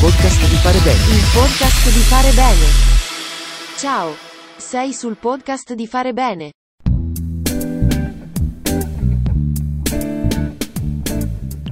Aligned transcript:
podcast 0.00 0.48
di 0.48 0.56
fare 0.56 0.80
bene. 0.80 0.98
Il 1.16 1.24
podcast 1.32 1.88
di 1.90 2.00
fare 2.00 2.30
bene. 2.32 2.66
Ciao. 3.78 4.14
Sei 4.56 4.92
sul 4.92 5.16
podcast 5.16 5.72
di 5.72 5.86
fare 5.86 6.12
bene. 6.12 6.50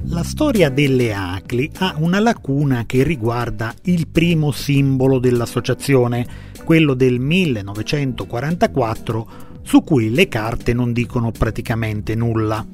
La 0.05 0.23
storia 0.23 0.69
delle 0.69 1.13
ACLI 1.13 1.71
ha 1.77 1.93
una 1.99 2.19
lacuna 2.19 2.85
che 2.87 3.03
riguarda 3.03 3.71
il 3.83 4.07
primo 4.07 4.51
simbolo 4.51 5.19
dell'associazione, 5.19 6.25
quello 6.63 6.95
del 6.95 7.19
1944, 7.19 9.27
su 9.61 9.83
cui 9.83 10.09
le 10.09 10.27
carte 10.27 10.73
non 10.73 10.93
dicono 10.93 11.29
praticamente 11.31 12.15
nulla. 12.15 12.65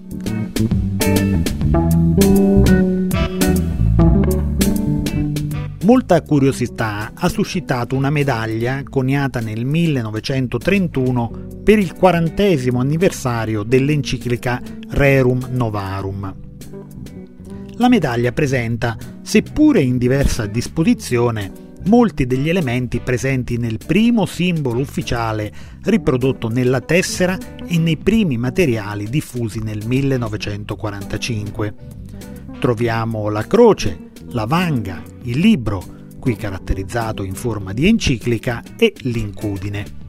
Molta 5.92 6.21
curiosità 6.21 7.11
ha 7.14 7.28
suscitato 7.28 7.97
una 7.97 8.10
medaglia 8.10 8.82
coniata 8.89 9.42
nel 9.42 9.65
1931 9.65 11.48
per 11.65 11.79
il 11.79 11.92
quarantesimo 11.96 12.79
anniversario 12.79 13.64
dell'enciclica 13.64 14.62
Rerum 14.92 15.50
Novarum. 15.51 16.34
La 17.71 17.89
medaglia 17.89 18.32
presenta, 18.32 18.96
seppure 19.21 19.82
in 19.82 19.98
diversa 19.98 20.46
disposizione, 20.46 21.51
molti 21.88 22.26
degli 22.26 22.48
elementi 22.48 23.01
presenti 23.01 23.57
nel 23.57 23.79
primo 23.86 24.26
simbolo 24.26 24.79
ufficiale 24.79 25.51
riprodotto 25.84 26.48
nella 26.48 26.79
tessera 26.79 27.37
e 27.68 27.78
nei 27.78 27.98
primi 27.98 28.37
materiali 28.37 29.10
diffusi 29.10 29.60
nel 29.60 29.86
1945. 29.86 31.73
Troviamo 32.59 33.28
la 33.28 33.45
croce, 33.45 34.11
la 34.31 34.45
vanga, 34.45 35.02
il 35.23 35.40
libro, 35.40 35.84
qui 36.20 36.36
caratterizzato 36.36 37.23
in 37.23 37.34
forma 37.34 37.73
di 37.73 37.88
enciclica, 37.88 38.64
e 38.78 38.94
l'incudine. 39.00 40.00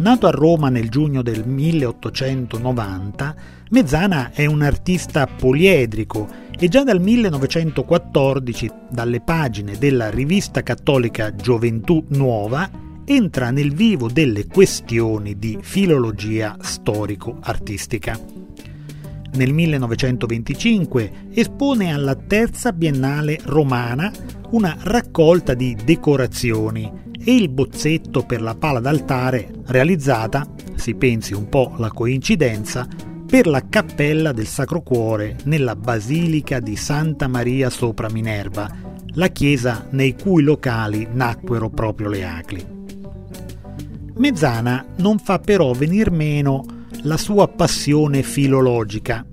Nato 0.04 0.26
a 0.26 0.30
Roma 0.30 0.68
nel 0.68 0.90
giugno 0.90 1.22
del 1.22 1.48
1890, 1.48 3.34
Mezzana 3.70 4.32
è 4.32 4.44
un 4.44 4.60
artista 4.60 5.26
poliedrico 5.26 6.28
e 6.58 6.68
già 6.68 6.84
dal 6.84 7.00
1914, 7.00 8.70
dalle 8.90 9.22
pagine 9.22 9.78
della 9.78 10.10
rivista 10.10 10.62
cattolica 10.62 11.34
Gioventù 11.34 12.04
Nuova, 12.08 12.70
entra 13.06 13.50
nel 13.50 13.72
vivo 13.72 14.10
delle 14.10 14.46
questioni 14.46 15.38
di 15.38 15.56
filologia 15.62 16.54
storico-artistica. 16.60 18.20
Nel 19.36 19.54
1925 19.54 21.28
espone 21.32 21.94
alla 21.94 22.14
terza 22.14 22.74
biennale 22.74 23.40
romana 23.44 24.12
una 24.50 24.76
raccolta 24.82 25.54
di 25.54 25.74
decorazioni 25.82 27.04
e 27.24 27.34
il 27.34 27.48
bozzetto 27.48 28.24
per 28.24 28.42
la 28.42 28.54
pala 28.54 28.80
d'altare 28.80 29.50
realizzata, 29.66 30.46
si 30.74 30.94
pensi 30.94 31.32
un 31.32 31.48
po' 31.48 31.74
la 31.78 31.90
coincidenza, 31.90 32.86
per 33.26 33.46
la 33.46 33.66
cappella 33.68 34.32
del 34.32 34.46
Sacro 34.46 34.82
Cuore 34.82 35.38
nella 35.44 35.74
Basilica 35.74 36.60
di 36.60 36.76
Santa 36.76 37.26
Maria 37.26 37.70
sopra 37.70 38.10
Minerva, 38.10 38.70
la 39.14 39.28
chiesa 39.28 39.88
nei 39.90 40.14
cui 40.14 40.42
locali 40.42 41.08
nacquero 41.10 41.70
proprio 41.70 42.08
le 42.08 42.24
Acli. 42.24 42.64
Mezzana 44.16 44.84
non 44.96 45.18
fa 45.18 45.38
però 45.40 45.72
venir 45.72 46.10
meno 46.10 46.64
la 47.02 47.16
sua 47.16 47.48
passione 47.48 48.22
filologica. 48.22 49.26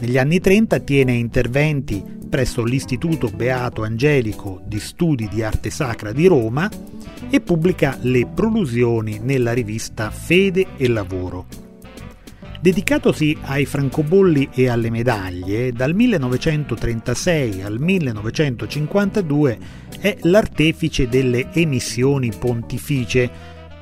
Negli 0.00 0.16
anni 0.16 0.40
30 0.40 0.78
tiene 0.80 1.12
interventi 1.12 2.02
presso 2.28 2.64
l'Istituto 2.64 3.28
Beato 3.28 3.82
Angelico 3.82 4.62
di 4.64 4.80
Studi 4.80 5.28
di 5.28 5.42
Arte 5.42 5.68
Sacra 5.68 6.12
di 6.12 6.26
Roma 6.26 6.70
e 7.30 7.40
pubblica 7.40 7.98
le 8.02 8.26
prolusioni 8.26 9.18
nella 9.22 9.52
rivista 9.52 10.10
Fede 10.10 10.68
e 10.76 10.88
Lavoro. 10.88 11.46
Dedicatosi 12.62 13.36
ai 13.42 13.66
francobolli 13.66 14.48
e 14.54 14.68
alle 14.68 14.88
medaglie, 14.88 15.72
dal 15.72 15.94
1936 15.94 17.60
al 17.62 17.80
1952 17.80 19.58
è 19.98 20.16
l'artefice 20.22 21.08
delle 21.08 21.52
emissioni 21.52 22.30
pontificie, 22.38 23.28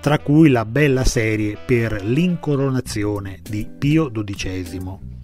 tra 0.01 0.19
cui 0.19 0.49
la 0.49 0.65
bella 0.65 1.05
serie 1.05 1.59
per 1.63 2.03
l'incoronazione 2.03 3.41
di 3.47 3.69
Pio 3.79 4.11
XII. 4.11 5.20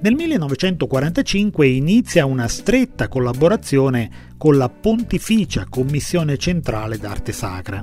Nel 0.00 0.14
1945 0.14 1.66
inizia 1.66 2.24
una 2.24 2.46
stretta 2.46 3.08
collaborazione 3.08 4.08
con 4.36 4.56
la 4.56 4.68
Pontificia 4.68 5.66
Commissione 5.68 6.36
Centrale 6.36 6.98
d'Arte 6.98 7.32
Sacra. 7.32 7.82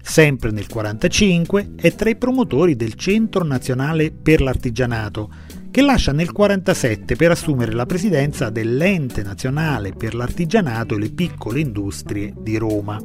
Sempre 0.00 0.52
nel 0.52 0.66
1945 0.68 1.72
è 1.74 1.92
tra 1.96 2.08
i 2.08 2.14
promotori 2.14 2.76
del 2.76 2.94
Centro 2.94 3.42
Nazionale 3.42 4.12
per 4.12 4.40
l'Artigianato, 4.42 5.28
che 5.72 5.82
lascia 5.82 6.12
nel 6.12 6.28
1947 6.32 7.16
per 7.16 7.32
assumere 7.32 7.72
la 7.72 7.86
presidenza 7.86 8.48
dell'Ente 8.50 9.24
Nazionale 9.24 9.90
per 9.92 10.14
l'Artigianato 10.14 10.94
e 10.94 10.98
le 11.00 11.10
Piccole 11.10 11.58
Industrie 11.58 12.32
di 12.38 12.56
Roma. 12.58 13.02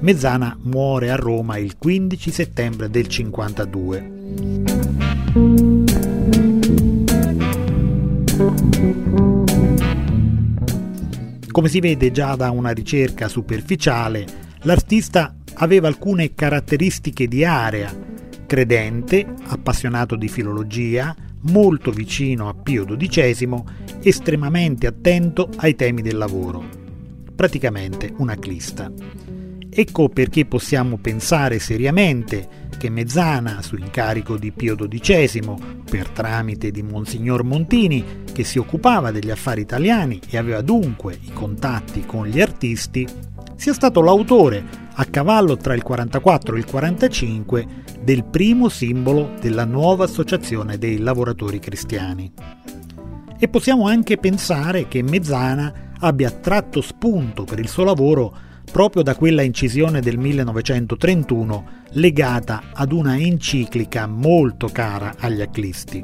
Mezzana 0.00 0.54
muore 0.64 1.10
a 1.10 1.16
Roma 1.16 1.56
il 1.56 1.78
15 1.78 2.30
settembre 2.30 2.90
del 2.90 3.06
1952. 3.08 5.01
Come 11.50 11.68
si 11.68 11.80
vede 11.80 12.10
già 12.10 12.34
da 12.34 12.50
una 12.50 12.70
ricerca 12.70 13.28
superficiale, 13.28 14.24
l'artista 14.62 15.36
aveva 15.54 15.86
alcune 15.86 16.34
caratteristiche 16.34 17.28
di 17.28 17.44
area, 17.44 17.94
credente, 18.46 19.34
appassionato 19.44 20.16
di 20.16 20.28
filologia, 20.28 21.14
molto 21.42 21.90
vicino 21.90 22.48
a 22.48 22.54
Pio 22.54 22.84
XII, 22.84 23.62
estremamente 24.02 24.86
attento 24.86 25.50
ai 25.56 25.74
temi 25.74 26.02
del 26.02 26.16
lavoro. 26.16 26.64
Praticamente 27.34 28.12
un 28.16 28.30
aclista. 28.30 28.90
Ecco 29.74 30.10
perché 30.10 30.44
possiamo 30.44 30.98
pensare 30.98 31.58
seriamente 31.58 32.68
che 32.76 32.90
Mezzana, 32.90 33.62
su 33.62 33.76
incarico 33.76 34.36
di 34.36 34.52
Pio 34.52 34.76
XII, 34.76 35.54
per 35.88 36.10
tramite 36.10 36.70
di 36.70 36.82
Monsignor 36.82 37.42
Montini, 37.42 38.04
che 38.30 38.44
si 38.44 38.58
occupava 38.58 39.10
degli 39.10 39.30
affari 39.30 39.62
italiani 39.62 40.20
e 40.28 40.36
aveva 40.36 40.60
dunque 40.60 41.18
i 41.22 41.32
contatti 41.32 42.04
con 42.04 42.26
gli 42.26 42.38
artisti, 42.38 43.08
sia 43.54 43.72
stato 43.72 44.02
l'autore, 44.02 44.62
a 44.92 45.06
cavallo 45.06 45.56
tra 45.56 45.72
il 45.72 45.82
44 45.82 46.54
e 46.54 46.58
il 46.58 46.66
45, 46.66 47.66
del 48.02 48.24
primo 48.24 48.68
simbolo 48.68 49.32
della 49.40 49.64
nuova 49.64 50.04
associazione 50.04 50.76
dei 50.76 50.98
lavoratori 50.98 51.58
cristiani. 51.58 52.30
E 53.38 53.48
possiamo 53.48 53.86
anche 53.86 54.18
pensare 54.18 54.86
che 54.86 55.02
Mezzana 55.02 55.92
abbia 55.98 56.30
tratto 56.30 56.82
spunto 56.82 57.44
per 57.44 57.58
il 57.58 57.68
suo 57.68 57.84
lavoro 57.84 58.50
proprio 58.72 59.02
da 59.02 59.14
quella 59.14 59.42
incisione 59.42 60.00
del 60.00 60.16
1931 60.16 61.80
legata 61.90 62.70
ad 62.72 62.90
una 62.90 63.18
enciclica 63.18 64.06
molto 64.06 64.68
cara 64.68 65.14
agli 65.18 65.42
aclisti. 65.42 66.02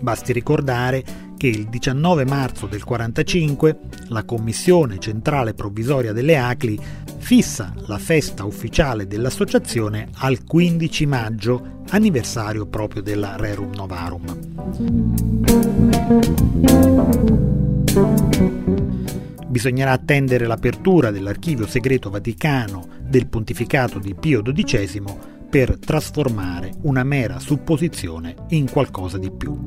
Basti 0.00 0.32
ricordare 0.32 1.04
che 1.36 1.48
il 1.48 1.68
19 1.68 2.24
marzo 2.24 2.66
del 2.66 2.82
1945 2.84 3.78
la 4.08 4.24
Commissione 4.24 4.98
Centrale 4.98 5.52
Provvisoria 5.52 6.12
delle 6.12 6.38
ACLI 6.38 6.80
fissa 7.18 7.74
la 7.86 7.98
festa 7.98 8.44
ufficiale 8.44 9.06
dell'associazione 9.06 10.08
al 10.14 10.44
15 10.44 11.06
maggio, 11.06 11.82
anniversario 11.90 12.66
proprio 12.66 13.02
della 13.02 13.36
Rerum 13.36 13.72
Novarum. 13.74 14.24
Bisognerà 19.52 19.92
attendere 19.92 20.46
l'apertura 20.46 21.10
dell'archivio 21.10 21.66
segreto 21.66 22.08
vaticano 22.08 22.88
del 23.02 23.26
pontificato 23.26 23.98
di 23.98 24.14
Pio 24.14 24.40
XII 24.40 25.02
per 25.50 25.78
trasformare 25.78 26.72
una 26.84 27.04
mera 27.04 27.38
supposizione 27.38 28.34
in 28.48 28.70
qualcosa 28.70 29.18
di 29.18 29.30
più. 29.30 29.52
Il 29.52 29.58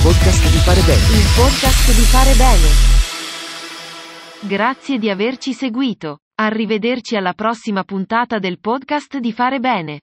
podcast 0.00 0.50
di 0.50 0.58
fare 0.64 0.80
bene. 0.80 1.02
Il 1.12 1.28
podcast 1.36 1.92
di 1.92 2.06
fare 2.06 2.32
bene. 2.36 2.68
Grazie 4.48 4.98
di 4.98 5.10
averci 5.10 5.52
seguito. 5.52 6.20
Arrivederci 6.36 7.16
alla 7.16 7.34
prossima 7.34 7.84
puntata 7.84 8.38
del 8.38 8.58
podcast 8.58 9.18
di 9.18 9.34
Fare 9.34 9.60
Bene. 9.60 9.98